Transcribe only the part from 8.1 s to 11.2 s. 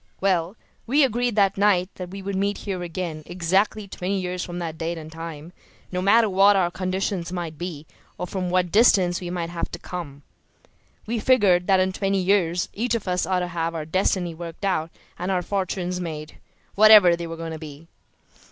or from what distance we might have to come. We